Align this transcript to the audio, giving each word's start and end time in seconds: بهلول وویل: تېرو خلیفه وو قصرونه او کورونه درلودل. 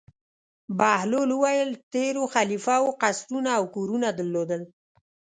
بهلول 0.77 1.29
وویل: 1.35 1.69
تېرو 1.93 2.23
خلیفه 2.35 2.75
وو 2.83 2.97
قصرونه 3.01 3.49
او 3.57 3.63
کورونه 3.75 4.09
درلودل. 4.17 4.61